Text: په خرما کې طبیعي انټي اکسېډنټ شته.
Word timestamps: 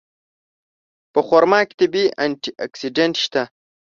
په 1.13 1.19
خرما 1.27 1.59
کې 1.67 1.73
طبیعي 1.79 2.09
انټي 2.23 2.51
اکسېډنټ 2.65 3.15
شته. 3.23 3.41